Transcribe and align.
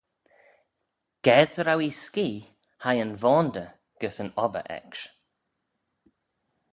Ga 1.25 1.37
dy 1.51 1.61
row 1.63 1.81
ee 1.87 1.97
skee, 2.05 2.45
hie 2.83 3.01
yn 3.05 3.13
voandyr 3.21 3.69
gys 3.99 4.17
yn 4.23 4.35
obbyr 4.43 4.65
ecksh. 4.79 5.03